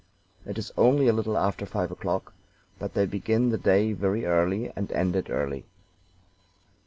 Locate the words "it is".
0.47-0.71